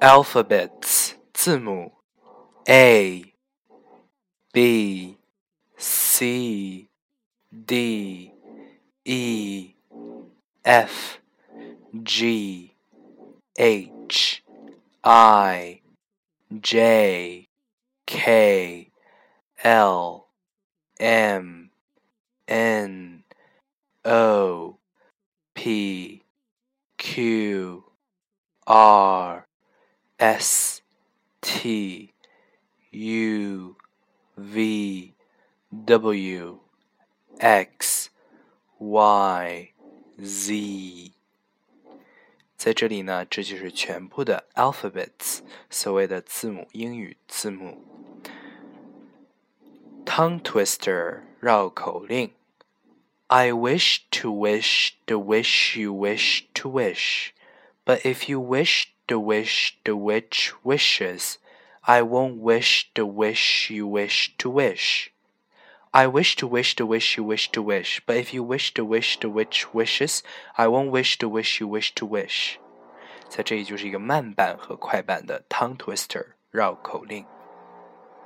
[0.00, 1.92] alphabets 字母
[2.66, 3.34] A
[4.52, 5.18] B
[5.76, 6.88] C
[7.50, 8.32] D
[9.04, 9.74] E
[10.62, 11.18] F
[12.04, 12.74] G
[13.56, 14.42] H
[15.02, 15.80] I
[16.60, 17.48] J
[18.06, 18.90] K
[19.62, 20.26] L
[20.98, 21.70] M
[22.46, 23.24] N
[24.04, 24.78] O
[25.54, 26.22] P
[26.96, 27.84] Q
[28.66, 29.43] R
[30.23, 30.81] S
[31.41, 32.13] T
[32.91, 33.75] U
[34.35, 35.13] V
[35.85, 36.59] W
[37.39, 38.09] X
[38.77, 39.73] Y
[40.21, 41.11] Z，
[42.57, 47.85] 在这里呢，这就是全部的 alphabets，所谓的字母，英语字母。
[50.05, 52.31] Tongue twister 绕口令。
[53.27, 57.29] I wish to wish the wish you wish to wish,
[57.85, 61.37] but if you wish the wish the witch wishes,
[61.83, 65.11] I won't wish the wish you wish to wish.
[65.91, 68.85] I wish to wish the wish you wish to wish, but if you wish the
[68.85, 70.21] wish the witch wishes,
[70.55, 72.59] I won't wish the wish you wish to wish.
[73.27, 77.25] 在这里就是一个慢版和快版的 tongue twister 绕口令。